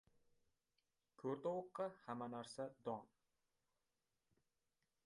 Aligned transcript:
•Ko‘r 1.23 1.37
tovuqqa 1.43 1.87
hamma 2.07 2.29
narsa― 2.33 2.67
don. 2.89 3.07